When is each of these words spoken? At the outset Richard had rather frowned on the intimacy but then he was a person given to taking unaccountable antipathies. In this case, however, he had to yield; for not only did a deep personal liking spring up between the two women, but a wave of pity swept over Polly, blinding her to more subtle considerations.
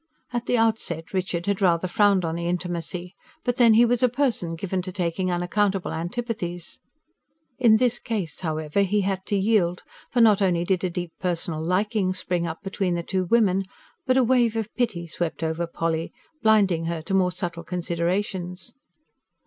At 0.33 0.47
the 0.47 0.57
outset 0.57 1.13
Richard 1.13 1.45
had 1.45 1.61
rather 1.61 1.87
frowned 1.87 2.25
on 2.25 2.33
the 2.33 2.47
intimacy 2.47 3.13
but 3.43 3.57
then 3.57 3.75
he 3.75 3.85
was 3.85 4.01
a 4.01 4.09
person 4.09 4.55
given 4.55 4.81
to 4.81 4.91
taking 4.91 5.29
unaccountable 5.31 5.93
antipathies. 5.93 6.79
In 7.59 7.77
this 7.77 7.99
case, 7.99 8.39
however, 8.39 8.79
he 8.81 9.01
had 9.01 9.23
to 9.27 9.35
yield; 9.35 9.83
for 10.09 10.19
not 10.19 10.41
only 10.41 10.63
did 10.63 10.83
a 10.83 10.89
deep 10.89 11.11
personal 11.19 11.61
liking 11.61 12.15
spring 12.15 12.47
up 12.47 12.63
between 12.63 12.95
the 12.95 13.03
two 13.03 13.25
women, 13.25 13.61
but 14.07 14.17
a 14.17 14.23
wave 14.23 14.55
of 14.55 14.73
pity 14.73 15.05
swept 15.05 15.43
over 15.43 15.67
Polly, 15.67 16.11
blinding 16.41 16.85
her 16.85 17.03
to 17.03 17.13
more 17.13 17.31
subtle 17.31 17.63
considerations. 17.63 18.73